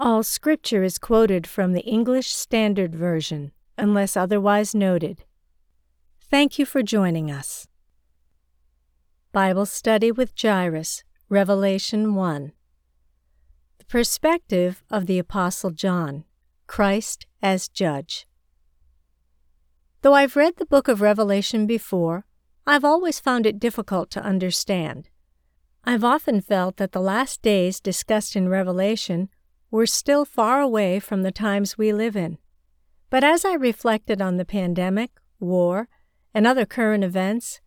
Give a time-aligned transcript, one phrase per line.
[0.00, 5.24] All scripture is quoted from the English Standard Version, unless otherwise noted.
[6.20, 7.66] Thank you for joining us.
[9.32, 12.52] Bible Study with Jairus, Revelation 1.
[13.78, 16.22] The perspective of the Apostle John,
[16.68, 18.28] Christ as Judge.
[20.02, 22.24] Though I've read the book of Revelation before,
[22.68, 25.08] I've always found it difficult to understand.
[25.82, 29.28] I've often felt that the last days discussed in Revelation
[29.70, 32.38] we're still far away from the times we live in.
[33.10, 35.10] But as I reflected on the pandemic,
[35.40, 35.88] war,
[36.34, 37.60] and other current events,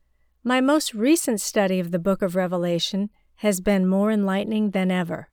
[0.43, 5.29] my most recent study of the book of Revelation has been more enlightening than ever.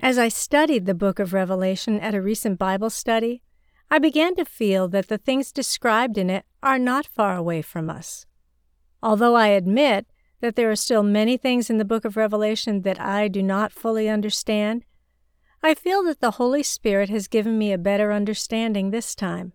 [0.00, 3.42] As I studied the book of Revelation at a recent Bible study,
[3.90, 7.90] I began to feel that the things described in it are not far away from
[7.90, 8.26] us.
[9.02, 10.06] Although I admit
[10.40, 13.72] that there are still many things in the book of Revelation that I do not
[13.72, 14.84] fully understand,
[15.64, 19.52] I feel that the Holy Spirit has given me a better understanding this time.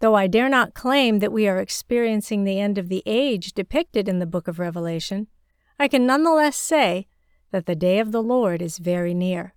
[0.00, 4.08] Though I dare not claim that we are experiencing the end of the age depicted
[4.08, 5.26] in the book of Revelation,
[5.78, 7.06] I can nonetheless say
[7.50, 9.54] that the day of the Lord is very near.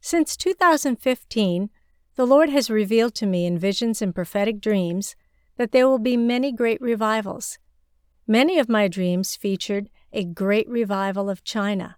[0.00, 1.70] Since 2015,
[2.16, 5.16] the Lord has revealed to me in visions and prophetic dreams
[5.56, 7.58] that there will be many great revivals.
[8.26, 11.97] Many of my dreams featured a great revival of China.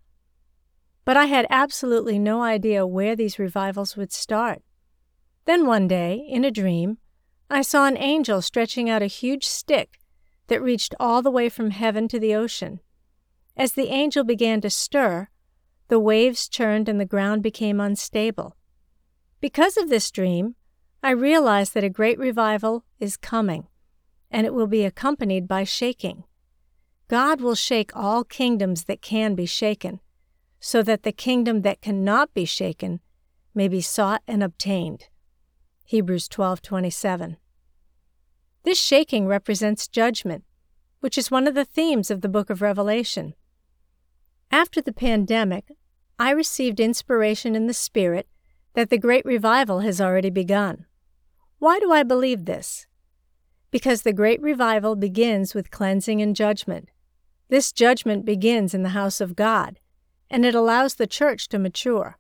[1.11, 4.63] But I had absolutely no idea where these revivals would start.
[5.45, 6.99] Then one day, in a dream,
[7.51, 9.99] I saw an angel stretching out a huge stick
[10.47, 12.79] that reached all the way from heaven to the ocean.
[13.57, 15.31] As the angel began to stir,
[15.89, 18.57] the waves churned and the ground became unstable.
[19.41, 20.55] Because of this dream,
[21.03, 23.67] I realized that a great revival is coming,
[24.31, 26.23] and it will be accompanied by shaking.
[27.09, 29.99] God will shake all kingdoms that can be shaken
[30.61, 33.01] so that the kingdom that cannot be shaken
[33.55, 35.09] may be sought and obtained.
[35.85, 37.39] Hebrews 12:27.
[38.63, 40.45] This shaking represents judgment,
[41.01, 43.35] which is one of the themes of the book of Revelation.
[44.51, 45.65] After the pandemic,
[46.19, 48.29] I received inspiration in the Spirit
[48.75, 50.85] that the great revival has already begun.
[51.59, 52.87] Why do I believe this?
[53.71, 56.91] Because the great revival begins with cleansing and judgment.
[57.49, 59.80] This judgment begins in the house of God
[60.31, 62.19] and it allows the church to mature.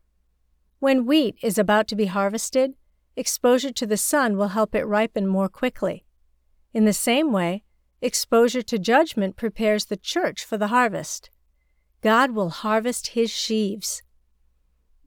[0.80, 2.74] When wheat is about to be harvested,
[3.16, 6.04] exposure to the sun will help it ripen more quickly.
[6.72, 7.64] In the same way,
[8.00, 11.30] exposure to judgment prepares the church for the harvest.
[12.00, 14.02] God will harvest his sheaves.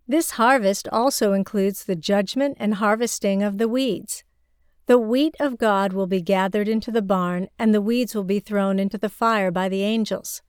[0.08, 4.24] This harvest also includes the judgment and harvesting of the weeds.
[4.86, 8.42] The wheat of God will be gathered into the barn, and the weeds will be
[8.42, 10.42] thrown into the fire by the angels.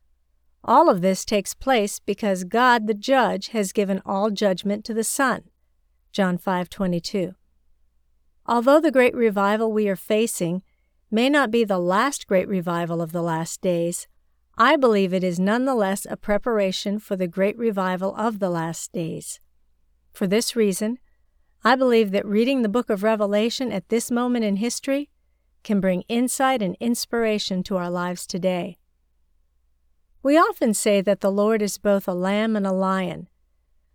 [0.66, 5.04] All of this takes place because God the judge has given all judgment to the
[5.04, 5.42] Son.
[6.10, 7.34] John 5:22.
[8.46, 10.62] Although the great revival we are facing
[11.10, 14.08] may not be the last great revival of the last days,
[14.56, 19.40] I believe it is nonetheless a preparation for the great revival of the last days.
[20.12, 20.98] For this reason,
[21.62, 25.10] I believe that reading the book of Revelation at this moment in history
[25.62, 28.78] can bring insight and inspiration to our lives today.
[30.24, 33.28] We often say that the Lord is both a lamb and a lion.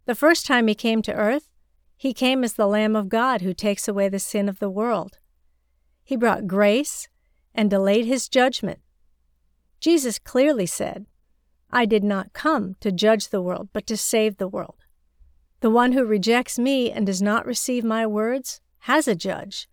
[0.05, 1.49] The first time he came to earth,
[1.97, 5.17] he came as the Lamb of God who takes away the sin of the world.
[6.03, 7.07] He brought grace
[7.55, 8.77] and delayed his judgment.
[9.79, 11.07] Jesus clearly said,
[11.71, 14.85] I did not come to judge the world, but to save the world.
[15.61, 19.67] The one who rejects me and does not receive my words has a judge.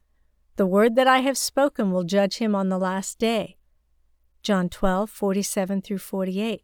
[0.56, 3.58] The word that I have spoken will judge him on the last day.
[4.46, 6.62] John 12, 47 through 48.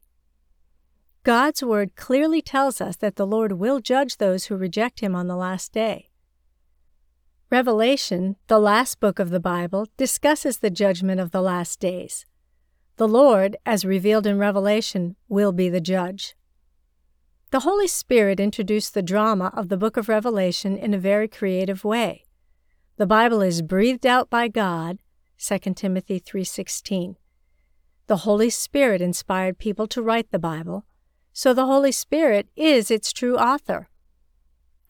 [1.24, 5.26] God's word clearly tells us that the Lord will judge those who reject him on
[5.26, 6.10] the last day.
[7.50, 12.24] Revelation, the last book of the Bible, discusses the judgment of the last days.
[12.98, 16.36] The Lord, as revealed in Revelation, will be the judge.
[17.50, 21.84] The Holy Spirit introduced the drama of the book of Revelation in a very creative
[21.84, 22.26] way.
[22.96, 25.00] The Bible is breathed out by God,
[25.36, 27.16] 2 Timothy 3:16.
[28.08, 30.84] The Holy Spirit inspired people to write the Bible,
[31.32, 33.88] so the Holy Spirit is its true author.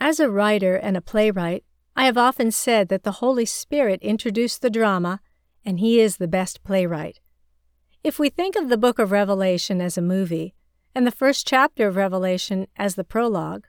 [0.01, 1.65] As a writer and a playwright,
[1.95, 5.21] I have often said that the Holy Spirit introduced the drama,
[5.65, 7.21] and He is the best playwright.
[8.03, 10.55] If we think of the book of Revelation as a movie,
[10.95, 13.67] and the first chapter of Revelation as the prologue,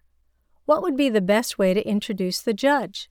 [0.66, 3.10] what would be the best way to introduce the judge?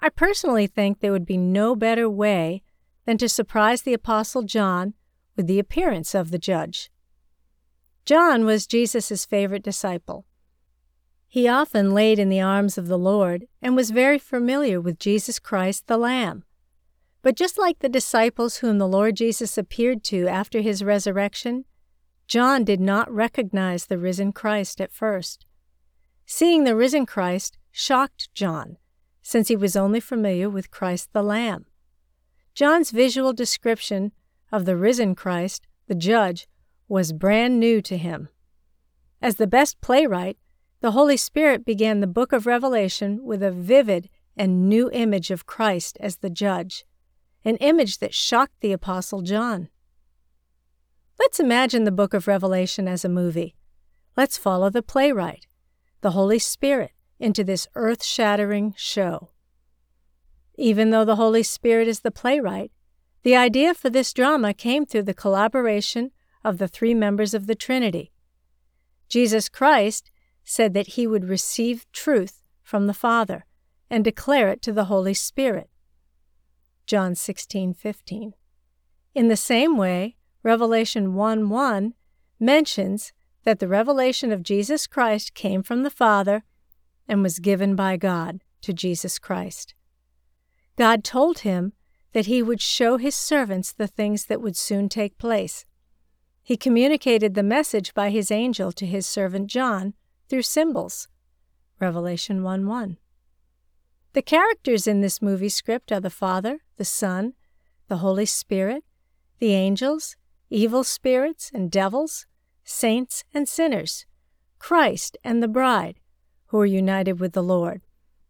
[0.00, 2.62] I personally think there would be no better way
[3.04, 4.94] than to surprise the Apostle John
[5.36, 6.90] with the appearance of the judge.
[8.04, 10.26] John was Jesus' favorite disciple.
[11.28, 15.38] He often laid in the arms of the Lord and was very familiar with Jesus
[15.38, 16.44] Christ the Lamb.
[17.22, 21.64] But just like the disciples whom the Lord Jesus appeared to after his resurrection,
[22.26, 25.46] John did not recognize the risen Christ at first.
[26.26, 28.76] Seeing the risen Christ shocked John,
[29.22, 31.66] since he was only familiar with Christ the Lamb.
[32.54, 34.12] John's visual description
[34.52, 36.46] of the risen Christ, the judge,
[36.86, 38.28] was brand new to him.
[39.20, 40.36] As the best playwright,
[40.80, 45.46] the Holy Spirit began the book of Revelation with a vivid and new image of
[45.46, 46.84] Christ as the judge,
[47.44, 49.68] an image that shocked the Apostle John.
[51.18, 53.54] Let's imagine the book of Revelation as a movie.
[54.16, 55.46] Let's follow the playwright,
[56.00, 59.30] the Holy Spirit, into this earth shattering show.
[60.56, 62.72] Even though the Holy Spirit is the playwright,
[63.22, 66.10] the idea for this drama came through the collaboration
[66.44, 68.12] of the three members of the Trinity.
[69.08, 70.10] Jesus Christ
[70.44, 73.44] said that he would receive truth from the Father
[73.88, 75.68] and declare it to the Holy Spirit.
[76.86, 78.34] John 16:15.
[79.14, 81.94] In the same way, Revelation 1 1
[82.40, 83.12] mentions
[83.44, 86.44] that the revelation of Jesus Christ came from the Father
[87.06, 89.74] and was given by God to Jesus Christ.
[90.76, 91.72] God told him
[92.12, 95.64] that he would show his servants the things that would soon take place.
[96.42, 99.94] He communicated the message by his angel to his servant John
[100.28, 101.08] through symbols.
[101.80, 102.98] Revelation 1 1.
[104.12, 107.32] The characters in this movie script are the Father, the Son,
[107.88, 108.84] the Holy Spirit,
[109.38, 110.16] the angels,
[110.50, 112.26] evil spirits and devils,
[112.64, 114.04] saints and sinners,
[114.58, 115.98] Christ and the bride,
[116.46, 117.82] who are united with the Lord,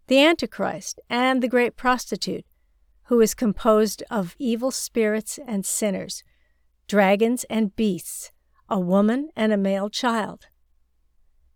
[0.07, 2.47] the Antichrist and the great prostitute,
[3.13, 6.25] who is composed of evil spirits and sinners,
[6.89, 8.33] dragons and beasts,
[8.71, 10.47] a woman and a male child.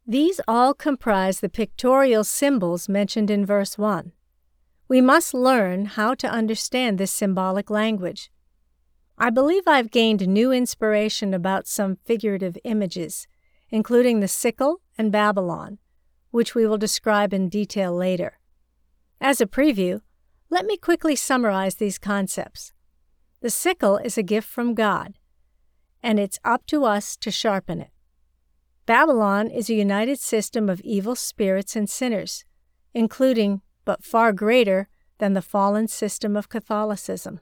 [0.06, 4.12] These all comprise the pictorial symbols mentioned in verse 1.
[4.86, 8.30] We must learn how to understand this symbolic language.
[9.16, 13.26] I believe I've gained new inspiration about some figurative images,
[13.70, 15.78] including the sickle and Babylon,
[16.30, 18.40] which we will describe in detail later.
[19.22, 20.02] As a preview,
[20.56, 22.72] let me quickly summarize these concepts.
[23.42, 25.18] The sickle is a gift from God,
[26.02, 27.90] and it's up to us to sharpen it.
[28.86, 32.46] Babylon is a united system of evil spirits and sinners,
[32.94, 34.88] including, but far greater
[35.18, 37.40] than the fallen system of Catholicism.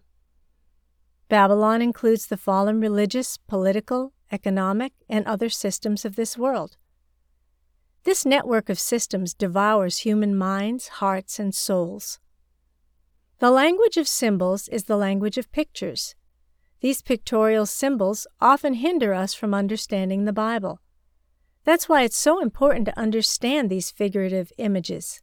[1.29, 6.77] Babylon includes the fallen religious, political, economic, and other systems of this world.
[8.03, 12.19] This network of systems devours human minds, hearts, and souls.
[13.45, 16.15] The language of symbols is the language of pictures.
[16.81, 20.81] These pictorial symbols often hinder us from understanding the Bible.
[21.65, 25.21] That's why it's so important to understand these figurative images.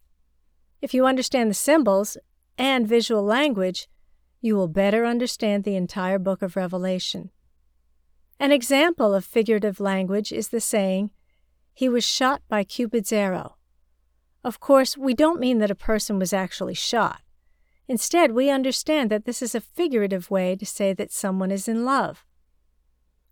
[0.80, 2.16] If you understand the symbols
[2.56, 3.88] and visual language,
[4.40, 7.32] you will better understand the entire book of Revelation.
[8.38, 11.10] An example of figurative language is the saying,
[11.74, 13.56] He was shot by Cupid's arrow.
[14.44, 17.22] Of course, we don't mean that a person was actually shot.
[17.92, 21.84] Instead, we understand that this is a figurative way to say that someone is in
[21.84, 22.24] love.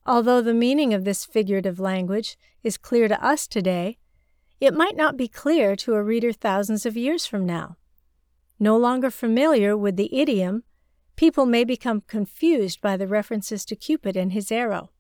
[0.04, 3.96] Although the meaning of this figurative language is clear to us today,
[4.60, 7.78] it might not be clear to a reader thousands of years from now.
[8.58, 10.64] No longer familiar with the idiom,
[11.16, 14.90] people may become confused by the references to Cupid and his arrow.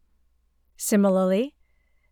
[0.78, 1.54] Similarly,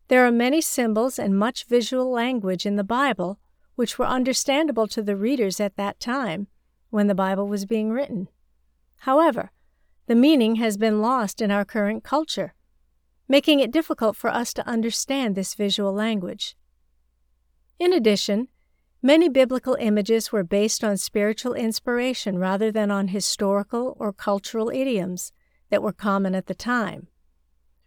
[0.09, 3.41] there are many symbols and much visual language in the Bible
[3.75, 6.49] which were understandable to the readers at that time
[6.91, 8.29] when the Bible was being written.
[8.99, 9.51] However,
[10.07, 12.55] the meaning has been lost in our current culture
[13.29, 16.57] making it difficult for us to understand this visual language.
[17.79, 18.49] In addition,
[19.03, 25.33] many biblical images were based on spiritual inspiration rather than on historical or cultural idioms
[25.71, 27.09] that were common at the time.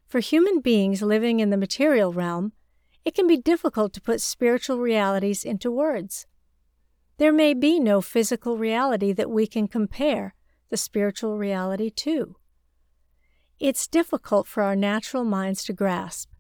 [0.08, 2.54] For human beings living in the material realm,
[3.04, 6.28] it can be difficult to put spiritual realities into words.
[7.22, 10.34] There may be no physical reality that we can compare
[10.72, 12.36] the spiritual reality to
[13.60, 16.32] it's difficult for our natural minds to grasp.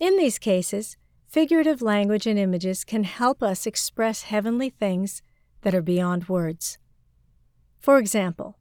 [0.00, 0.96] In these cases,
[1.28, 5.20] figurative language and images can help us express heavenly things
[5.60, 6.78] that are beyond words.
[7.78, 8.56] For example,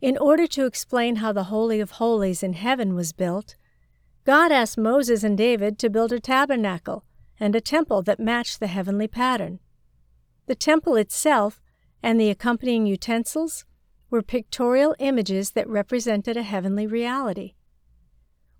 [0.00, 3.54] in order to explain how the Holy of Holies in heaven was built,
[4.24, 7.04] God asked Moses and David to build a tabernacle
[7.38, 9.60] and a temple that matched the heavenly pattern.
[10.50, 11.62] The temple itself
[12.02, 13.64] and the accompanying utensils
[14.10, 17.54] were pictorial images that represented a heavenly reality.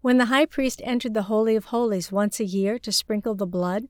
[0.01, 3.45] When the high priest entered the Holy of Holies once a year to sprinkle the
[3.45, 3.89] blood,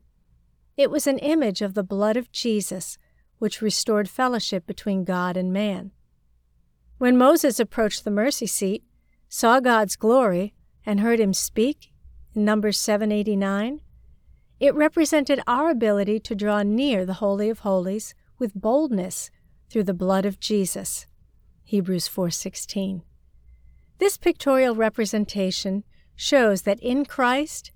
[0.75, 2.97] it was an image of the blood of Jesus,
[3.37, 5.91] which restored fellowship between God and man.
[6.97, 8.83] When Moses approached the mercy seat,
[9.29, 10.55] saw God's glory,
[10.87, 11.91] and heard him speak
[12.33, 13.81] in Numbers 789,
[14.61, 19.31] it represented our ability to draw near the Holy of Holies with boldness
[19.71, 21.07] through the blood of Jesus.
[21.63, 23.01] Hebrews 4:16.
[23.97, 25.83] This pictorial representation
[26.15, 27.71] shows that in Christ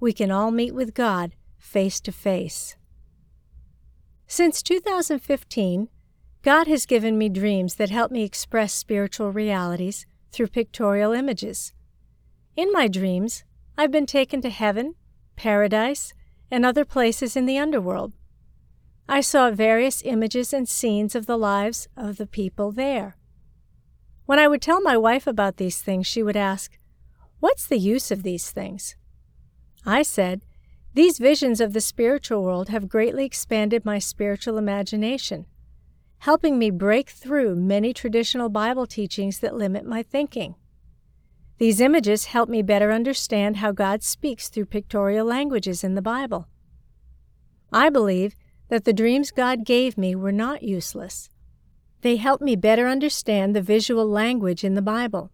[0.00, 2.76] we can all meet with God face to face.
[4.26, 5.88] Since 2015,
[6.42, 11.72] God has given me dreams that help me express spiritual realities through pictorial images.
[12.56, 13.44] In my dreams,
[13.78, 14.96] I've been taken to heaven,
[15.36, 16.12] paradise,
[16.50, 18.12] and other places in the underworld.
[19.08, 23.16] I saw various images and scenes of the lives of the people there.
[24.26, 26.78] When I would tell my wife about these things, she would ask,
[27.40, 28.96] What's the use of these things?
[29.84, 30.40] I said,
[30.94, 35.44] These visions of the spiritual world have greatly expanded my spiritual imagination,
[36.20, 40.54] helping me break through many traditional Bible teachings that limit my thinking.
[41.58, 46.48] These images help me better understand how God speaks through pictorial languages in the Bible.
[47.72, 48.34] I believe
[48.68, 51.30] that the dreams God gave me were not useless.
[52.00, 55.30] They help me better understand the visual language in the Bible.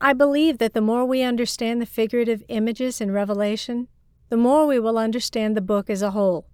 [0.00, 3.88] I believe that the more we understand the figurative images in Revelation,
[4.28, 6.46] the more we will understand the book as a whole.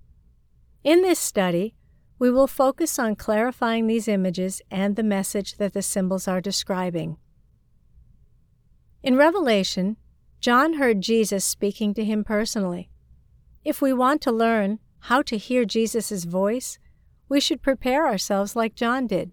[0.82, 1.74] In this study,
[2.18, 7.18] we will focus on clarifying these images and the message that the symbols are describing.
[9.04, 9.98] In Revelation,
[10.40, 12.88] John heard Jesus speaking to him personally.
[13.62, 16.78] If we want to learn how to hear Jesus' voice,
[17.28, 19.30] we should prepare ourselves like John did.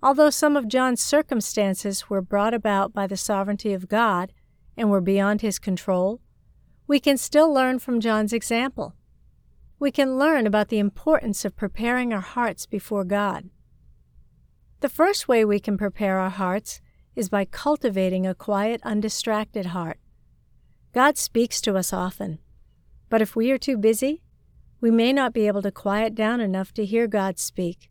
[0.00, 4.32] Although some of John's circumstances were brought about by the sovereignty of God
[4.76, 6.20] and were beyond his control,
[6.86, 8.94] we can still learn from John's example.
[9.80, 13.50] We can learn about the importance of preparing our hearts before God.
[14.78, 16.80] The first way we can prepare our hearts
[17.18, 19.98] is by cultivating a quiet, undistracted heart.
[20.94, 22.38] God speaks to us often,
[23.08, 24.22] but if we are too busy,
[24.80, 27.90] we may not be able to quiet down enough to hear God speak.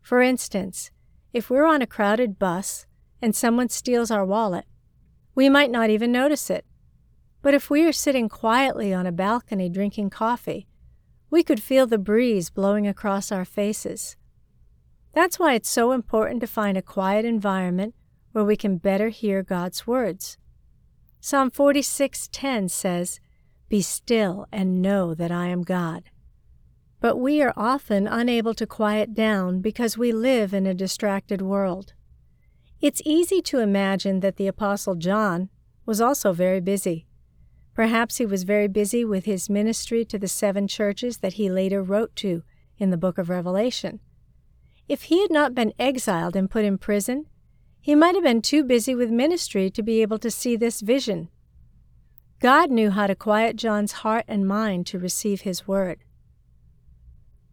[0.00, 0.92] For instance,
[1.32, 2.86] if we're on a crowded bus
[3.20, 4.66] and someone steals our wallet,
[5.34, 6.64] we might not even notice it.
[7.42, 10.68] But if we are sitting quietly on a balcony drinking coffee,
[11.28, 14.16] we could feel the breeze blowing across our faces.
[15.12, 17.96] That's why it's so important to find a quiet environment
[18.34, 20.38] where we can better hear God's words.
[21.20, 23.20] Psalm 46:10 says,
[23.68, 26.10] "Be still and know that I am God."
[27.00, 31.94] But we are often unable to quiet down because we live in a distracted world.
[32.80, 35.48] It's easy to imagine that the Apostle John
[35.86, 37.06] was also very busy.
[37.72, 41.84] Perhaps he was very busy with his ministry to the seven churches that he later
[41.84, 42.42] wrote to
[42.78, 44.00] in the book of Revelation.
[44.88, 47.26] If he had not been exiled and put in prison,
[47.84, 51.28] he might have been too busy with ministry to be able to see this vision.
[52.40, 55.98] God knew how to quiet John's heart and mind to receive his word.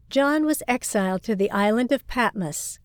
[0.09, 2.79] John was exiled to the island of Patmos.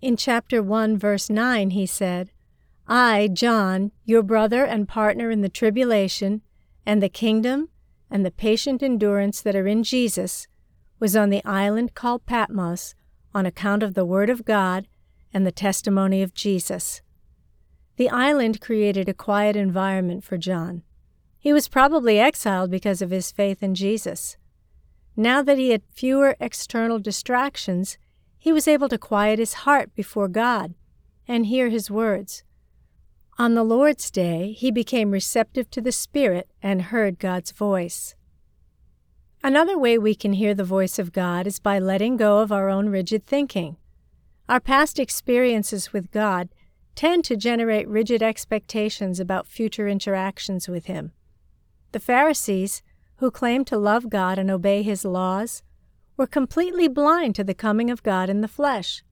[0.00, 2.30] In chapter 1, verse 9, he said,
[2.86, 6.40] I, John, your brother and partner in the tribulation,
[6.86, 7.68] and the kingdom,
[8.10, 10.46] and the patient endurance that are in Jesus,
[10.98, 12.94] was on the island called Patmos
[13.34, 14.88] on account of the Word of God
[15.32, 17.02] and the testimony of Jesus.
[17.96, 20.82] The island created a quiet environment for John.
[21.38, 24.36] He was probably exiled because of his faith in Jesus.
[25.16, 27.98] Now that he had fewer external distractions,
[28.38, 30.74] he was able to quiet his heart before God
[31.26, 32.44] and hear his words.
[33.36, 38.14] On the Lord's day, he became receptive to the Spirit and heard God's voice.
[39.42, 42.68] Another way we can hear the voice of God is by letting go of our
[42.68, 43.76] own rigid thinking.
[44.48, 46.48] Our past experiences with God
[46.94, 51.12] tend to generate rigid expectations about future interactions with Him.
[51.92, 52.82] The Pharisees
[53.18, 55.62] who claimed to love God and obey His laws,
[56.16, 59.02] were completely blind to the coming of God in the flesh.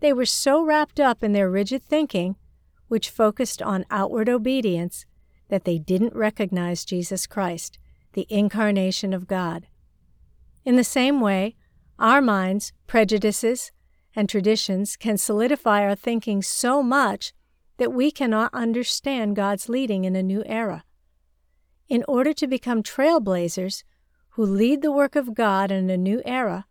[0.00, 2.36] They were so wrapped up in their rigid thinking,
[2.88, 5.06] which focused on outward obedience,
[5.48, 7.78] that they didn't recognize Jesus Christ,
[8.12, 9.66] the incarnation of God.
[10.64, 11.56] In the same way,
[11.98, 13.72] our minds, prejudices,
[14.18, 17.32] and traditions can solidify our thinking so much
[17.76, 20.82] that we cannot understand God's leading in a new era.
[21.88, 23.84] In order to become trailblazers
[24.30, 26.66] who lead the work of God in a new era,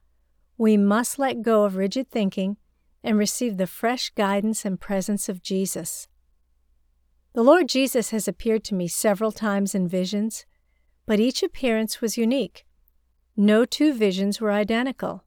[0.57, 2.57] we must let go of rigid thinking
[3.01, 6.09] and receive the fresh guidance and presence of Jesus.
[7.31, 10.45] The Lord Jesus has appeared to me several times in visions,
[11.05, 12.65] but each appearance was unique.
[13.37, 15.23] No two visions were identical.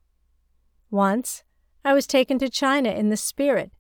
[0.91, 1.45] Once,
[1.85, 3.73] I was taken to China in the Spirit.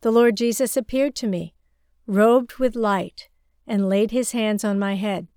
[0.00, 1.54] The Lord Jesus appeared to me,
[2.06, 3.28] robed with light,
[3.66, 5.28] and laid his hands on my head.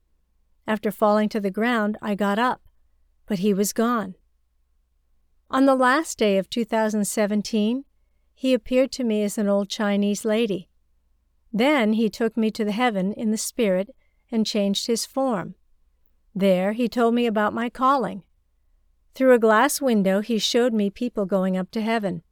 [0.67, 2.61] After falling to the ground, I got up,
[3.25, 4.15] but he was gone.
[5.49, 7.83] On the last day of 2017,
[8.35, 10.69] he appeared to me as an old Chinese lady.
[11.51, 13.89] Then he took me to the heaven in the Spirit
[14.31, 15.55] and changed his form.
[16.35, 18.23] There he told me about my calling.
[19.15, 22.23] Through a glass window, he showed me people going up to heaven.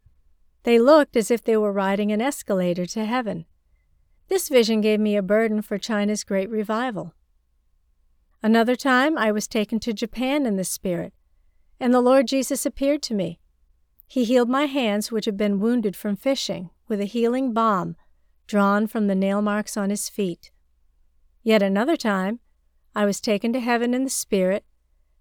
[0.64, 3.46] They looked as if they were riding an escalator to heaven.
[4.28, 7.14] This vision gave me a burden for China's great revival.
[8.44, 11.14] Another time, I was taken to Japan in the Spirit,
[11.80, 13.40] and the Lord Jesus appeared to me.
[14.08, 17.96] He healed my hands, which had been wounded from fishing, with a healing balm
[18.46, 20.52] drawn from the nail marks on his feet.
[21.44, 22.40] Yet another time,
[22.96, 24.66] I was taken to heaven in the Spirit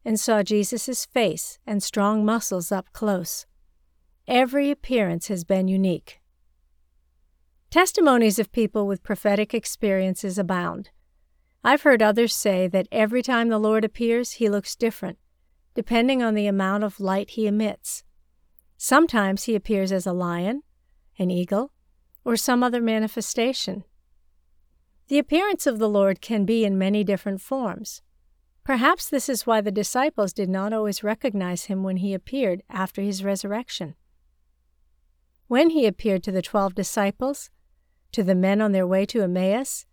[0.06, 3.44] and saw Jesus' face and strong muscles up close.
[4.28, 6.20] Every appearance has been unique.
[7.70, 10.90] Testimonies of people with prophetic experiences abound.
[11.64, 15.18] I've heard others say that every time the Lord appears, he looks different,
[15.74, 18.04] depending on the amount of light he emits.
[18.76, 20.62] Sometimes he appears as a lion,
[21.18, 21.72] an eagle,
[22.24, 23.82] or some other manifestation.
[25.08, 28.02] The appearance of the Lord can be in many different forms.
[28.66, 33.00] Perhaps this is why the disciples did not always recognize him when he appeared after
[33.00, 33.94] his resurrection.
[35.46, 37.48] When he appeared to the twelve disciples,
[38.10, 39.86] to the men on their way to Emmaus,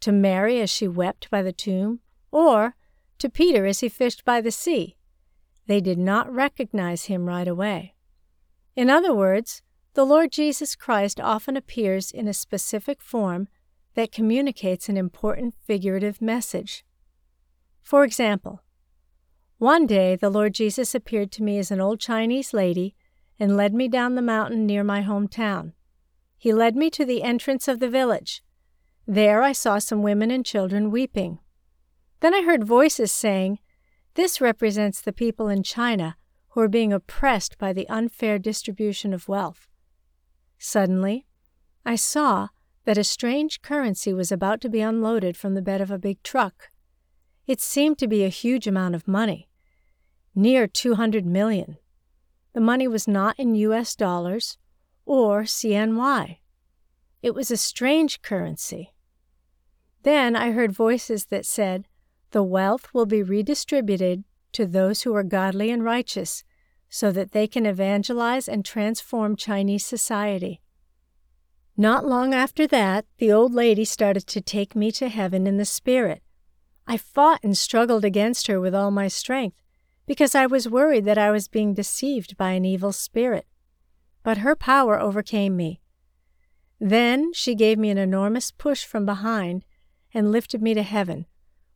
[0.00, 2.74] to Mary as she wept by the tomb, or
[3.18, 4.96] to Peter as he fished by the sea,
[5.66, 7.96] they did not recognize him right away.
[8.74, 9.60] In other words,
[9.92, 13.48] the Lord Jesus Christ often appears in a specific form
[13.92, 16.82] that communicates an important figurative message.
[17.86, 18.64] For example,
[19.58, 22.96] one day the Lord Jesus appeared to me as an old Chinese lady
[23.38, 25.72] and led me down the mountain near my hometown.
[26.36, 28.42] He led me to the entrance of the village.
[29.06, 31.38] There I saw some women and children weeping.
[32.18, 33.60] Then I heard voices saying,
[34.14, 36.16] This represents the people in China
[36.48, 39.68] who are being oppressed by the unfair distribution of wealth.
[40.58, 41.28] Suddenly,
[41.84, 42.48] I saw
[42.84, 46.20] that a strange currency was about to be unloaded from the bed of a big
[46.24, 46.70] truck.
[47.46, 49.48] It seemed to be a huge amount of money,
[50.34, 51.76] near 200 million.
[52.52, 54.58] The money was not in US dollars
[55.04, 56.38] or CNY.
[57.22, 58.94] It was a strange currency.
[60.02, 61.86] Then I heard voices that said,
[62.32, 66.44] The wealth will be redistributed to those who are godly and righteous,
[66.88, 70.62] so that they can evangelize and transform Chinese society.
[71.76, 75.64] Not long after that, the old lady started to take me to heaven in the
[75.64, 76.22] spirit.
[76.86, 79.56] I fought and struggled against her with all my strength
[80.06, 83.46] because I was worried that I was being deceived by an evil spirit.
[84.22, 85.80] But her power overcame me.
[86.78, 89.64] Then she gave me an enormous push from behind
[90.14, 91.26] and lifted me to heaven,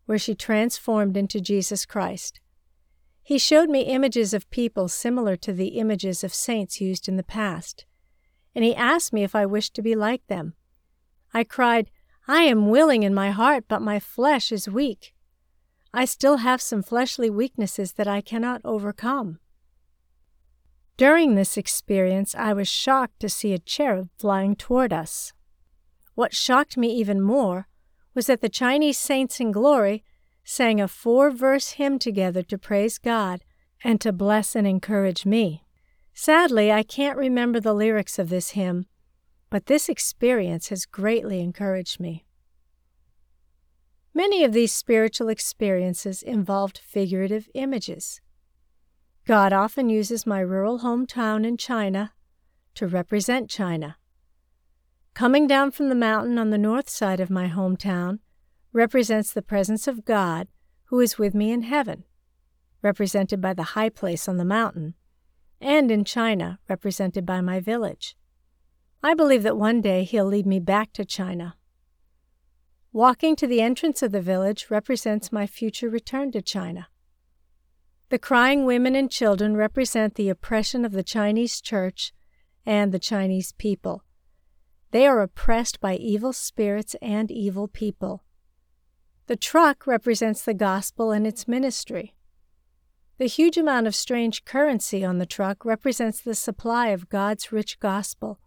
[0.07, 2.41] where she transformed into Jesus Christ.
[3.23, 7.23] He showed me images of people similar to the images of saints used in the
[7.23, 7.85] past,
[8.55, 10.55] and he asked me if I wished to be like them.
[11.33, 11.91] I cried,
[12.33, 15.13] I am willing in my heart, but my flesh is weak.
[15.93, 19.41] I still have some fleshly weaknesses that I cannot overcome.
[20.97, 25.33] During this experience, I was shocked to see a cherub flying toward us.
[26.15, 27.67] What shocked me even more
[28.15, 30.05] was that the Chinese saints in glory
[30.45, 33.43] sang a four verse hymn together to praise God
[33.83, 35.65] and to bless and encourage me.
[36.15, 38.87] Sadly, I can't remember the lyrics of this hymn,
[39.51, 42.25] but this experience has greatly encouraged me.
[44.15, 48.21] Many of these spiritual experiences involved figurative images.
[49.27, 52.13] God often uses my rural hometown in China
[52.75, 53.97] to represent China.
[55.15, 58.21] Coming down from the mountain on the north side of my hometown
[58.73, 60.49] represents the presence of God
[60.85, 62.05] who is with me in heaven,
[62.83, 64.95] represented by the high place on the mountain,
[65.61, 68.17] and in China, represented by my village.
[69.03, 71.57] I believe that one day he'll lead me back to China.
[72.93, 76.89] Walking to the entrance of the village represents my future return to China.
[78.11, 82.13] The crying women and children represent the oppression of the Chinese church
[82.67, 84.05] and the Chinese people.
[84.91, 88.25] They are oppressed by evil spirits and evil people.
[89.29, 92.17] The truck represents the gospel and its ministry.
[93.19, 97.79] The huge amount of strange currency on the truck represents the supply of God's rich
[97.79, 98.41] gospel,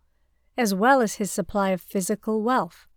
[0.57, 2.87] as well as his supply of physical wealth.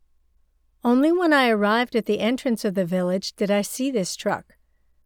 [0.85, 4.57] Only when I arrived at the entrance of the village did I see this truck,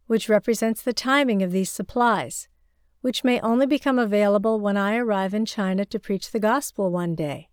[0.06, 2.48] which represents the timing of these supplies,
[3.00, 7.14] which may only become available when I arrive in China to preach the gospel one
[7.14, 7.48] day.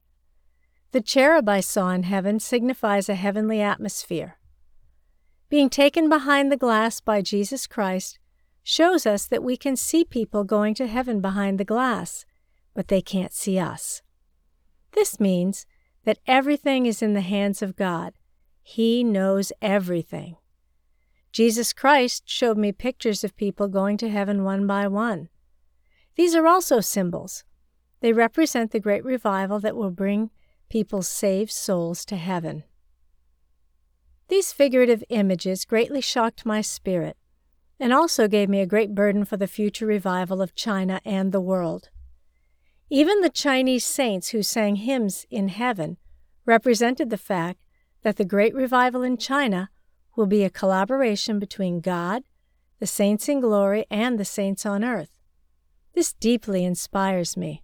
[0.91, 4.37] The cherub I saw in heaven signifies a heavenly atmosphere.
[5.49, 8.19] Being taken behind the glass by Jesus Christ
[8.63, 12.25] shows us that we can see people going to heaven behind the glass,
[12.73, 14.01] but they can't see us.
[14.97, 15.67] This means
[16.05, 18.13] that everything is in the hands of God.
[18.63, 20.37] He knows everything.
[21.31, 25.29] Jesus Christ showed me pictures of people going to heaven one by one.
[26.15, 27.43] These are also symbols.
[27.99, 30.31] They represent the great revival that will bring
[30.67, 32.63] people's saved souls to heaven.
[34.29, 37.17] These figurative images greatly shocked my spirit
[37.79, 41.39] and also gave me a great burden for the future revival of China and the
[41.39, 41.91] world.
[42.89, 45.97] Even the Chinese saints who sang hymns in heaven
[46.45, 47.59] represented the fact
[48.03, 49.69] that the great revival in China
[50.15, 52.23] will be a collaboration between God,
[52.79, 55.19] the saints in glory, and the saints on earth.
[55.93, 57.63] This deeply inspires me.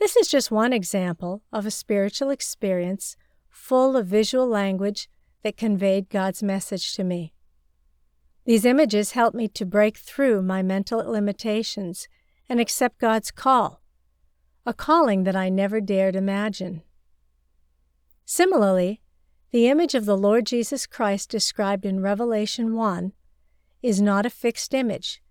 [0.00, 3.16] This is just one example of a spiritual experience
[3.50, 5.08] full of visual language
[5.42, 7.34] that conveyed God's message to me.
[8.46, 12.08] These images help me to break through my mental limitations
[12.48, 13.82] and accept God's call,
[14.68, 16.82] a calling that I never dared imagine.
[18.26, 19.00] Similarly,
[19.50, 23.12] the image of the Lord Jesus Christ described in Revelation 1
[23.82, 25.22] is not a fixed image,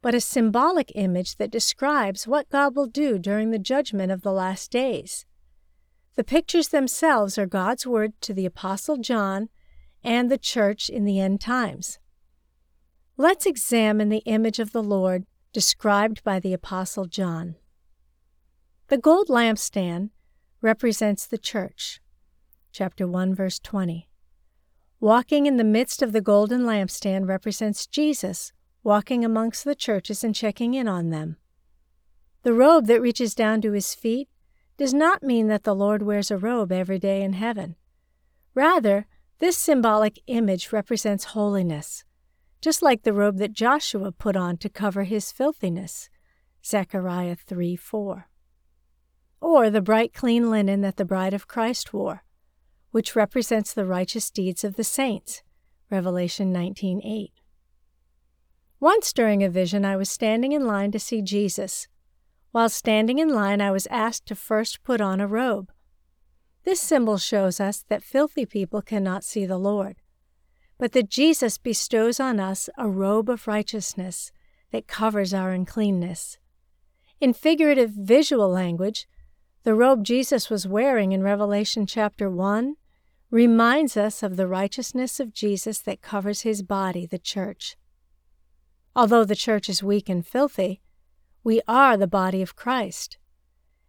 [0.00, 4.32] but a symbolic image that describes what God will do during the judgment of the
[4.32, 5.26] last days.
[6.14, 9.50] The pictures themselves are God's word to the Apostle John
[10.02, 11.98] and the church in the end times.
[13.18, 17.56] Let's examine the image of the Lord described by the Apostle John.
[18.88, 20.10] The gold lampstand
[20.62, 22.00] represents the church.
[22.70, 24.08] Chapter 1, verse 20.
[25.00, 28.52] Walking in the midst of the golden lampstand represents Jesus
[28.84, 31.36] walking amongst the churches and checking in on them.
[32.44, 34.28] The robe that reaches down to his feet
[34.76, 37.74] does not mean that the Lord wears a robe every day in heaven.
[38.54, 39.06] Rather,
[39.40, 42.04] this symbolic image represents holiness,
[42.60, 46.08] just like the robe that Joshua put on to cover his filthiness.
[46.64, 48.28] Zechariah 3 4.
[49.40, 52.24] Or the bright clean linen that the bride of Christ wore,
[52.90, 55.42] which represents the righteous deeds of the saints.
[55.90, 57.32] Revelation 19:8.
[58.80, 61.88] Once during a vision, I was standing in line to see Jesus.
[62.50, 65.70] While standing in line, I was asked to first put on a robe.
[66.64, 69.96] This symbol shows us that filthy people cannot see the Lord,
[70.78, 74.32] but that Jesus bestows on us a robe of righteousness
[74.72, 76.38] that covers our uncleanness.
[77.20, 79.06] In figurative visual language,
[79.66, 82.76] the robe Jesus was wearing in Revelation chapter 1
[83.32, 87.76] reminds us of the righteousness of Jesus that covers his body, the church.
[88.94, 90.82] Although the church is weak and filthy,
[91.42, 93.18] we are the body of Christ.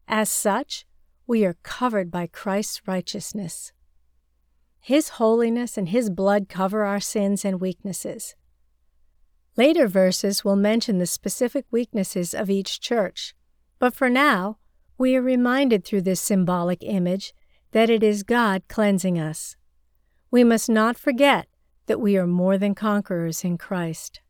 [0.08, 0.88] As such,
[1.28, 3.72] we are covered by Christ's righteousness.
[4.80, 8.36] His holiness and His blood cover our sins and weaknesses.
[9.56, 13.36] Later verses will mention the specific weaknesses of each church,
[13.78, 14.58] but for now,
[14.98, 17.34] we are reminded through this symbolic image
[17.72, 19.56] that it is God cleansing us.
[20.32, 21.48] We must not forget
[21.86, 24.22] that we are more than conquerors in Christ.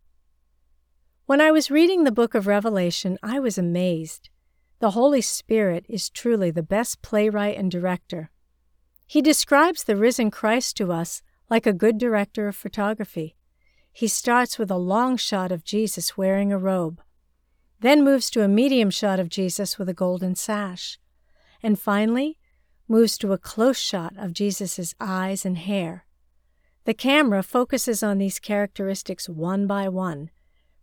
[1.26, 4.30] When I was reading the book of Revelation, I was amazed.
[4.80, 8.30] The Holy Spirit is truly the best playwright and director.
[9.06, 13.36] He describes the risen Christ to us like a good director of photography.
[13.92, 17.02] He starts with a long shot of Jesus wearing a robe,
[17.80, 20.98] then moves to a medium shot of Jesus with a golden sash,
[21.62, 22.38] and finally
[22.88, 26.06] moves to a close shot of Jesus' eyes and hair.
[26.86, 30.30] The camera focuses on these characteristics one by one,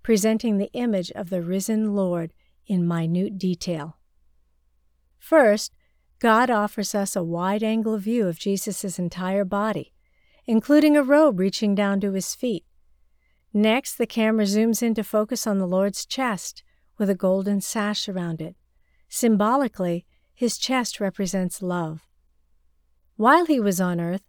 [0.03, 2.33] presenting the image of the risen Lord
[2.67, 3.97] in minute detail.
[5.19, 5.73] First,
[6.19, 9.93] God offers us a wide angle view of Jesus' entire body,
[10.47, 12.65] including a robe reaching down to his feet.
[13.53, 16.63] Next, the camera zooms in to focus on the Lord's chest
[16.99, 18.57] with a golden sash around it.
[19.09, 20.05] Symbolically,
[20.35, 22.09] his chest represents love.
[23.17, 24.25] While he was on earth,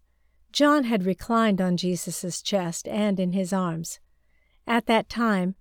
[0.51, 3.99] John had reclined on Jesus' chest and in his arms.
[4.67, 5.55] At that time,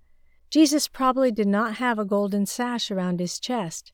[0.49, 3.91] Jesus probably did not have a golden sash around his chest,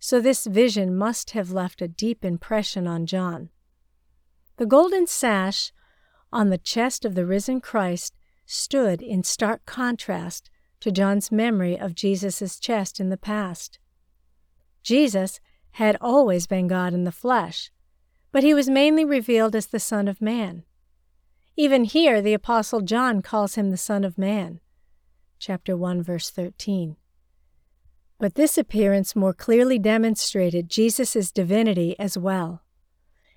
[0.00, 3.50] so this vision must have left a deep impression on John.
[4.56, 5.72] The golden sash
[6.32, 11.94] on the chest of the risen Christ stood in stark contrast to John's memory of
[11.94, 13.78] Jesus' chest in the past.
[14.82, 15.40] Jesus
[15.72, 17.70] had always been God in the flesh,
[18.32, 20.64] but he was mainly revealed as the Son of Man.
[21.56, 24.60] Even here, the Apostle John calls him the Son of Man.
[25.38, 26.96] Chapter 1, verse 13.
[28.18, 32.62] But this appearance more clearly demonstrated Jesus' divinity as well.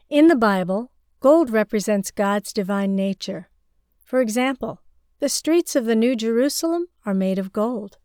[0.10, 3.50] In the Bible, gold represents God's divine nature.
[4.04, 4.82] For example,
[5.20, 7.98] the streets of the New Jerusalem are made of gold.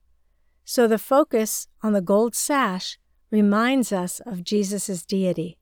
[0.64, 2.98] So the focus on the gold sash
[3.30, 5.58] reminds us of Jesus' deity.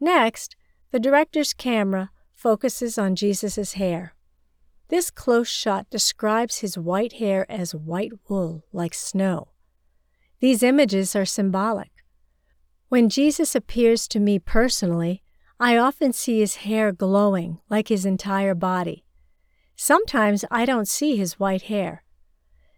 [0.00, 0.56] Next,
[0.90, 4.14] the director's camera focuses on Jesus' hair.
[4.88, 9.48] This close shot describes his white hair as white wool, like snow.
[10.40, 11.90] These images are symbolic.
[12.88, 15.22] When Jesus appears to me personally,
[15.58, 19.04] I often see his hair glowing like his entire body.
[19.74, 22.03] Sometimes I don't see his white hair.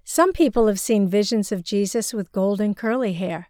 [0.09, 3.49] Some people have seen visions of Jesus with golden curly hair.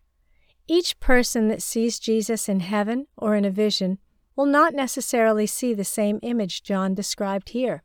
[0.67, 3.99] Each person that sees Jesus in heaven or in a vision
[4.35, 7.83] will not necessarily see the same image John described here.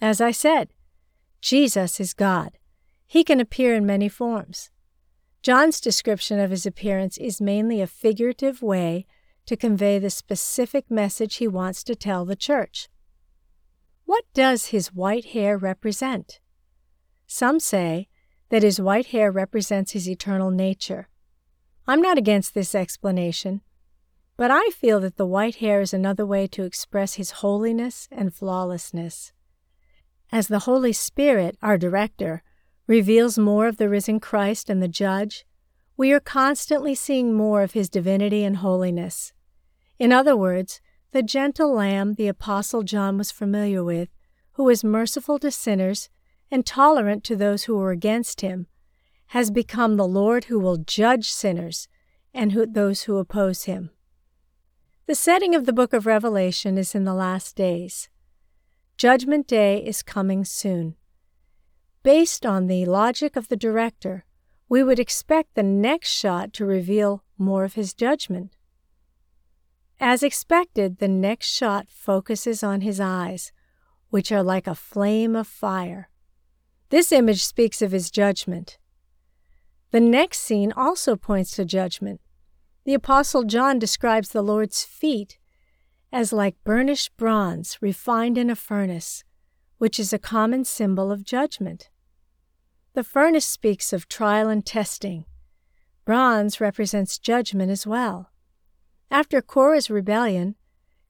[0.00, 0.70] As I said,
[1.40, 2.58] Jesus is God.
[3.06, 4.70] He can appear in many forms.
[5.40, 9.06] John's description of his appearance is mainly a figurative way
[9.46, 12.88] to convey the specific message he wants to tell the church.
[14.04, 16.40] What does his white hair represent?
[17.30, 18.08] Some say
[18.48, 21.08] that his white hair represents his eternal nature.
[21.86, 23.60] I'm not against this explanation,
[24.38, 28.34] but I feel that the white hair is another way to express his holiness and
[28.34, 29.32] flawlessness.
[30.32, 32.42] As the Holy Spirit, our director,
[32.86, 35.44] reveals more of the risen Christ and the Judge,
[35.98, 39.34] we are constantly seeing more of his divinity and holiness.
[39.98, 40.80] In other words,
[41.12, 44.08] the gentle lamb the Apostle John was familiar with,
[44.52, 46.08] who was merciful to sinners
[46.50, 48.66] and tolerant to those who were against him,
[49.28, 51.88] has become the Lord who will judge sinners
[52.32, 53.90] and who, those who oppose him.
[55.06, 58.08] The setting of the book of Revelation is in the last days.
[58.96, 60.96] Judgment Day is coming soon.
[62.02, 64.24] Based on the logic of the director,
[64.68, 68.56] we would expect the next shot to reveal more of his judgment.
[70.00, 73.52] As expected, the next shot focuses on his eyes,
[74.10, 76.07] which are like a flame of fire.
[76.90, 78.78] This image speaks of his judgment.
[79.90, 82.20] The next scene also points to judgment.
[82.84, 85.38] The Apostle John describes the Lord's feet
[86.10, 89.24] as like burnished bronze refined in a furnace,
[89.76, 91.90] which is a common symbol of judgment.
[92.94, 95.26] The furnace speaks of trial and testing.
[96.06, 98.30] Bronze represents judgment as well.
[99.10, 100.54] After Korah's rebellion,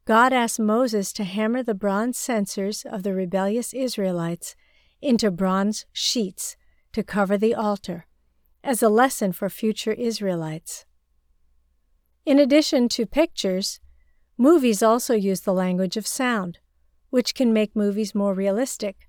[0.05, 4.57] God asked Moses to hammer the bronze censers of the rebellious Israelites
[5.01, 6.57] into bronze sheets
[6.93, 8.07] to cover the altar,
[8.65, 10.85] as a lesson for future Israelites.
[12.27, 13.81] In addition to pictures,
[14.37, 16.59] movies also use the language of sound,
[17.11, 19.09] which can make movies more realistic.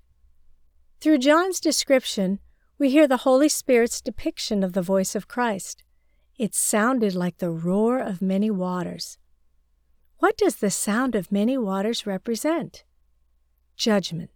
[1.00, 2.38] Through John's description,
[2.78, 5.82] we hear the Holy Spirit's depiction of the voice of Christ.
[6.38, 9.18] It sounded like the roar of many waters.
[10.18, 12.84] What does the sound of many waters represent?
[13.76, 14.30] Judgment.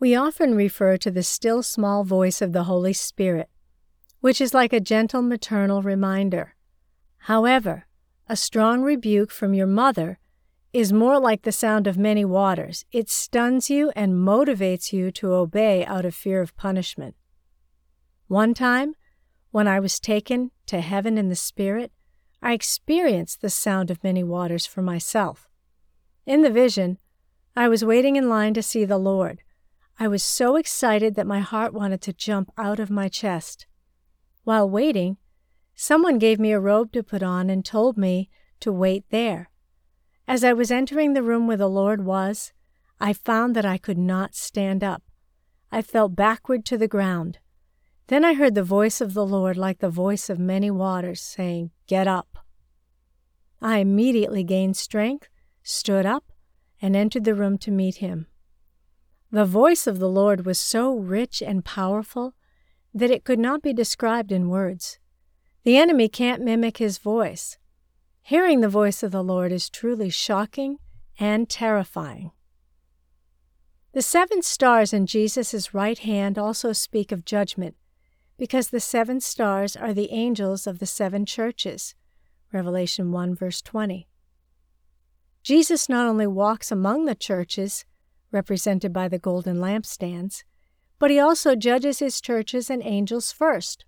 [0.00, 3.50] We often refer to the still small voice of the Holy Spirit,
[4.20, 6.54] which is like a gentle maternal reminder.
[7.24, 7.84] However,
[8.26, 10.18] a strong rebuke from your mother
[10.72, 12.86] is more like the sound of many waters.
[12.92, 17.14] It stuns you and motivates you to obey out of fear of punishment.
[18.26, 18.94] One time,
[19.50, 21.92] when I was taken to heaven in the Spirit,
[22.40, 25.46] I experienced the sound of many waters for myself.
[26.24, 26.96] In the vision,
[27.54, 29.42] I was waiting in line to see the Lord.
[30.02, 33.66] I was so excited that my heart wanted to jump out of my chest.
[34.44, 35.18] While waiting,
[35.74, 39.50] someone gave me a robe to put on and told me to wait there.
[40.26, 42.54] As I was entering the room where the Lord was,
[42.98, 45.02] I found that I could not stand up.
[45.70, 47.38] I fell backward to the ground.
[48.06, 51.72] Then I heard the voice of the Lord like the voice of many waters, saying,
[51.86, 52.38] Get up.
[53.60, 55.28] I immediately gained strength,
[55.62, 56.24] stood up,
[56.80, 58.28] and entered the room to meet him.
[59.32, 62.34] The voice of the Lord was so rich and powerful
[62.92, 64.98] that it could not be described in words.
[65.62, 67.56] The enemy can't mimic his voice.
[68.22, 70.78] Hearing the voice of the Lord is truly shocking
[71.18, 72.32] and terrifying.
[73.92, 77.76] The seven stars in Jesus' right hand also speak of judgment,
[78.38, 81.94] because the seven stars are the angels of the seven churches.
[82.52, 84.08] Revelation 1, verse 20.
[85.42, 87.84] Jesus not only walks among the churches,
[88.32, 90.44] represented by the golden lampstands,
[90.98, 93.84] but he also judges his churches and angels first.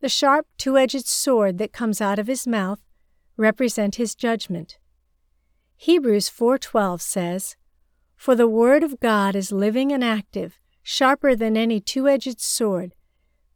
[0.00, 2.80] The sharp two edged sword that comes out of his mouth
[3.36, 4.78] represent his judgment.
[5.76, 7.56] Hebrews 4:12 says,
[8.16, 12.94] "For the word of God is living and active, sharper than any two-edged sword,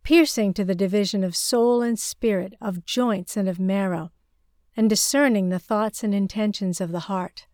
[0.03, 4.13] piercing to the division of soul and spirit, of joints and of marrow,
[4.77, 7.47] and discerning the thoughts and intentions of the heart."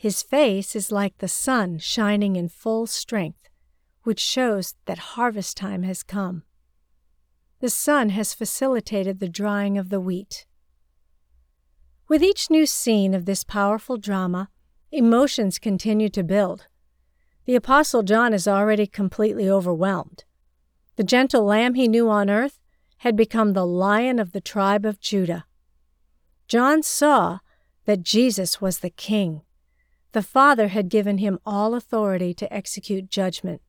[0.00, 3.50] His face is like the sun shining in full strength,
[4.02, 6.44] which shows that harvest time has come.
[7.58, 10.46] The sun has facilitated the drying of the wheat.
[12.08, 14.48] With each new scene of this powerful drama,
[14.90, 16.66] emotions continue to build.
[17.44, 20.24] The Apostle John is already completely overwhelmed.
[20.96, 22.58] The gentle lamb he knew on earth
[23.00, 25.44] had become the lion of the tribe of Judah.
[26.48, 27.40] John saw
[27.84, 29.42] that Jesus was the king.
[30.12, 33.62] The Father had given him all authority to execute judgment.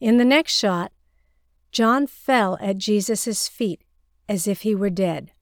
[0.00, 0.92] In the next shot,
[1.72, 3.82] John fell at Jesus' feet
[4.28, 5.32] as if he were dead.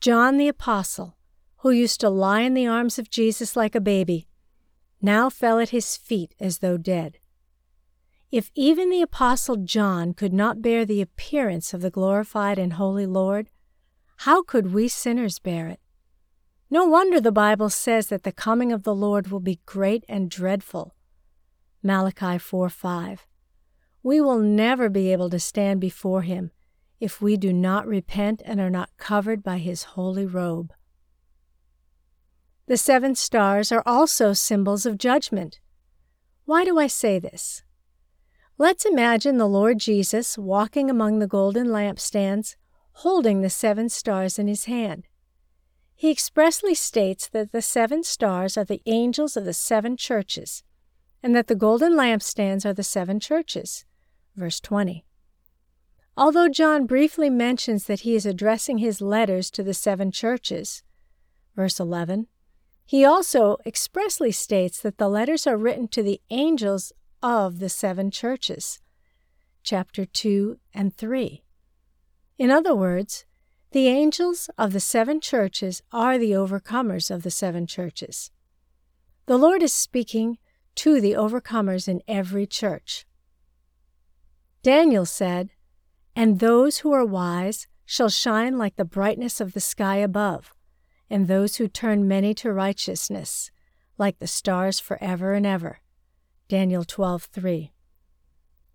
[0.00, 1.16] John the Apostle,
[1.58, 4.28] who used to lie in the arms of Jesus like a baby,
[5.00, 7.18] now fell at his feet as though dead.
[8.30, 13.06] If even the Apostle John could not bear the appearance of the glorified and holy
[13.06, 13.50] Lord,
[14.18, 15.80] how could we sinners bear it?
[16.74, 20.28] No wonder the Bible says that the coming of the Lord will be great and
[20.28, 20.96] dreadful.
[21.84, 23.28] Malachi 4 5.
[24.02, 26.50] We will never be able to stand before him
[26.98, 30.72] if we do not repent and are not covered by his holy robe.
[32.66, 35.60] The seven stars are also symbols of judgment.
[36.44, 37.62] Why do I say this?
[38.58, 42.56] Let's imagine the Lord Jesus walking among the golden lampstands,
[43.04, 45.06] holding the seven stars in his hand.
[45.94, 50.62] He expressly states that the seven stars are the angels of the seven churches,
[51.22, 53.84] and that the golden lampstands are the seven churches.
[54.36, 55.04] Verse 20.
[56.16, 60.82] Although John briefly mentions that he is addressing his letters to the seven churches,
[61.56, 62.28] verse 11,
[62.86, 68.10] he also expressly states that the letters are written to the angels of the seven
[68.10, 68.80] churches,
[69.62, 71.42] chapter 2 and 3.
[72.38, 73.24] In other words,
[73.74, 78.30] the angels of the seven churches are the overcomers of the seven churches.
[79.26, 80.38] The Lord is speaking
[80.76, 83.04] to the overcomers in every church.
[84.62, 85.50] Daniel said,
[86.14, 90.54] and those who are wise shall shine like the brightness of the sky above,
[91.10, 93.50] and those who turn many to righteousness,
[93.98, 95.80] like the stars forever and ever.
[96.46, 97.72] Daniel 12:3.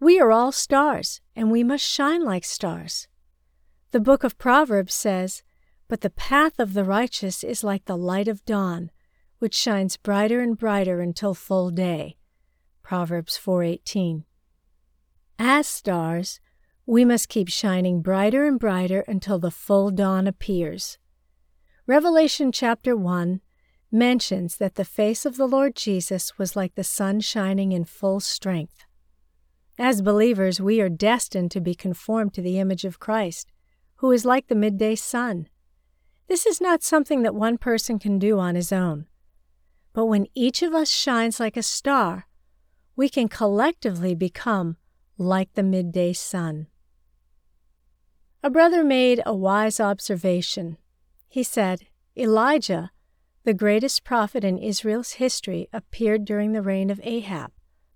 [0.01, 3.07] We are all stars, and we must shine like stars.
[3.91, 5.41] The book of Proverbs says,
[5.87, 8.91] But the path of the righteous is like the light of dawn,
[9.39, 12.17] which shines brighter and brighter until full day.
[12.83, 14.25] Proverbs 4:18.
[15.39, 16.39] As stars,
[16.85, 20.99] we must keep shining brighter and brighter until the full dawn appears.
[21.87, 23.41] Revelation chapter 1
[23.91, 28.19] mentions that the face of the Lord Jesus was like the sun shining in full
[28.19, 28.85] strength.
[29.79, 33.51] As believers, we are destined to be conformed to the image of Christ,
[33.99, 35.47] who is like the midday sun.
[36.27, 39.07] This is not something that one person can do on his own.
[39.91, 42.27] But when each of us shines like a star,
[42.95, 44.77] we can collectively become
[45.17, 46.67] like the midday sun.
[48.41, 50.77] A brother made a wise observation.
[51.27, 52.91] He said, Elijah,
[53.43, 57.51] the greatest prophet in Israel's history, appeared during the reign of Ahab,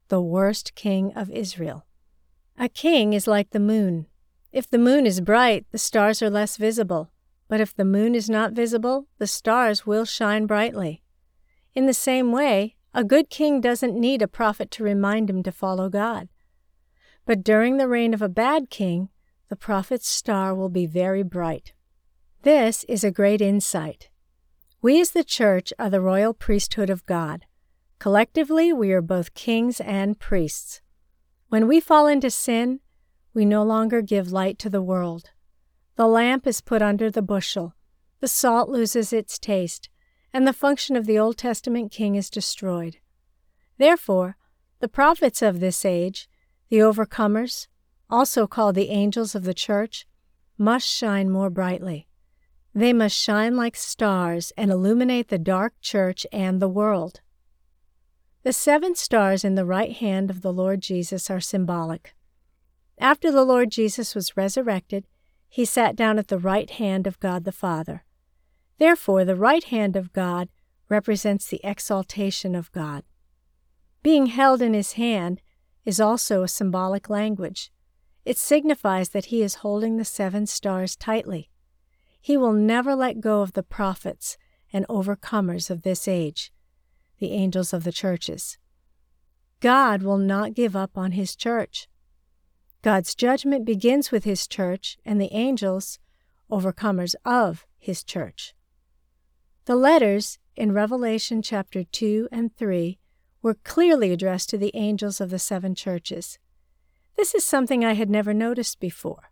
[0.10, 1.86] the worst king of Israel.
[2.60, 4.08] A king is like the moon.
[4.54, 7.12] If the moon is bright, the stars are less visible,
[7.48, 11.02] but if the moon is not visible, the stars will shine brightly.
[11.74, 15.52] In the same way, a good king doesn't need a prophet to remind him to
[15.52, 16.30] follow God.
[17.26, 19.10] But during the reign of a bad king,
[19.50, 21.74] the prophet's star will be very bright.
[22.44, 24.10] This is a great insight.
[24.84, 27.46] We as the Church are the royal priesthood of God.
[27.98, 30.82] Collectively, we are both kings and priests.
[31.50, 32.82] When we fall into sin,
[33.34, 35.32] we no longer give light to the world.
[35.96, 37.76] The lamp is put under the bushel,
[38.20, 39.90] the salt loses its taste,
[40.32, 42.98] and the function of the Old Testament king is destroyed.
[43.78, 44.38] Therefore,
[44.80, 46.30] the prophets of this age,
[46.70, 47.68] the overcomers,
[48.10, 50.08] also called the angels of the church,
[50.58, 52.08] must shine more brightly.
[52.74, 57.22] They must shine like stars and illuminate the dark church and the world.
[58.44, 62.16] The seven stars in the right hand of the Lord Jesus are symbolic.
[63.00, 65.06] After the Lord Jesus was resurrected,
[65.50, 68.04] he sat down at the right hand of God the Father.
[68.80, 70.50] Therefore, the right hand of God
[70.90, 73.04] represents the exaltation of God.
[74.02, 75.42] Being held in his hand
[75.86, 77.72] is also a symbolic language.
[78.26, 81.50] It signifies that he is holding the seven stars tightly.
[82.22, 84.38] He will never let go of the prophets
[84.72, 86.52] and overcomers of this age,
[87.20, 88.58] the angels of the churches.
[89.60, 91.88] God will not give up on his church.
[92.84, 96.00] God's judgment begins with his church and the angels,
[96.52, 98.54] overcomers of his church.
[99.66, 103.00] The letters in Revelation chapter 2 and 3
[103.42, 106.38] were clearly addressed to the angels of the seven churches.
[107.16, 109.32] This is something I had never noticed before.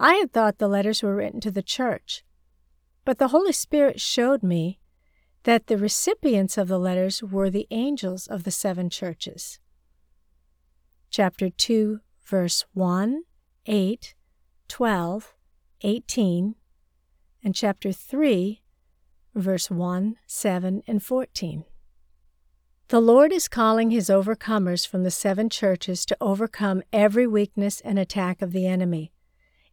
[0.00, 2.24] I had thought the letters were written to the church,
[3.04, 4.80] but the Holy Spirit showed me
[5.44, 9.60] that the recipients of the letters were the angels of the seven churches.
[11.10, 13.22] Chapter 2, verse 1,
[13.66, 14.14] 8,
[14.68, 15.34] 12,
[15.82, 16.54] 18,
[17.42, 18.62] and chapter 3,
[19.34, 21.64] verse 1, 7, and 14.
[22.88, 27.98] The Lord is calling his overcomers from the seven churches to overcome every weakness and
[27.98, 29.12] attack of the enemy.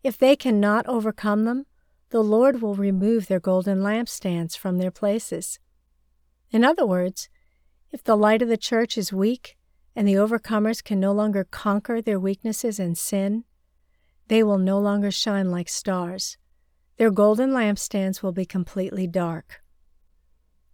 [0.04, 1.66] If they cannot overcome them,
[2.10, 5.60] the Lord will remove their golden lampstands from their places.
[6.52, 7.30] In other words,
[7.91, 9.58] if the light of the church is weak
[9.96, 13.44] and the overcomers can no longer conquer their weaknesses and sin,
[14.28, 16.38] they will no longer shine like stars.
[16.98, 19.62] Their golden lampstands will be completely dark.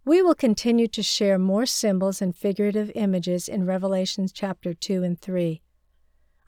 [0.04, 5.20] We will continue to share more symbols and figurative images in Revelations chapter 2 and
[5.20, 5.60] 3.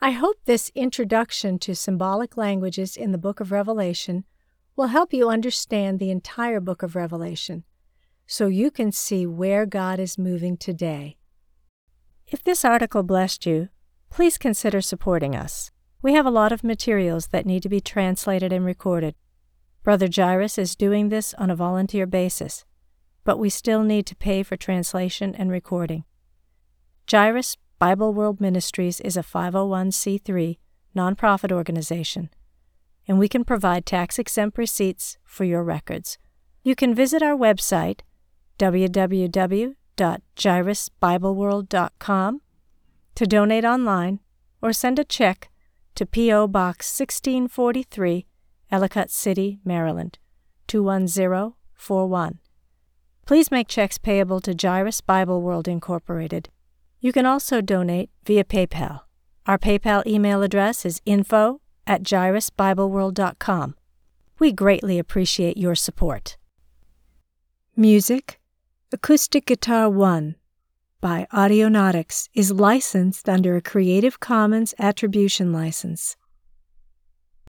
[0.00, 4.24] I hope this introduction to symbolic languages in the book of Revelation
[4.76, 7.64] will help you understand the entire book of Revelation
[8.26, 11.18] so you can see where God is moving today.
[12.30, 13.68] If this article blessed you,
[14.08, 15.70] please consider supporting us.
[16.00, 19.14] We have a lot of materials that need to be translated and recorded.
[19.82, 22.64] Brother Jairus is doing this on a volunteer basis
[23.24, 26.04] but we still need to pay for translation and recording.
[27.10, 30.58] Jairus Bible World Ministries is a 501c3
[30.96, 32.30] nonprofit organization,
[33.06, 36.18] and we can provide tax exempt receipts for your records.
[36.62, 38.00] You can visit our website,
[40.00, 42.40] www.jairusbibleworld.com,
[43.14, 44.20] to donate online
[44.62, 45.50] or send a check
[45.94, 46.48] to P.O.
[46.48, 48.26] Box 1643,
[48.70, 50.18] Ellicott City, Maryland
[50.68, 52.38] 21041.
[53.26, 56.48] Please make checks payable to Jairus Bible World Incorporated.
[57.00, 59.00] You can also donate via PayPal.
[59.46, 63.74] Our PayPal email address is info at jairusbibleworld.com.
[64.38, 66.36] We greatly appreciate your support.
[67.76, 68.39] Music
[68.92, 70.34] Acoustic Guitar 1
[71.00, 76.16] by Audionautix is licensed under a Creative Commons Attribution License.